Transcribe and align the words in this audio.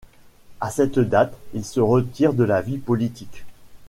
À 0.61 0.71
cette 0.71 0.97
date, 0.97 1.37
il 1.53 1.63
se 1.63 1.79
retire 1.79 2.33
de 2.33 2.43
la 2.43 2.61
vie 2.63 2.79
politique. 2.79 3.45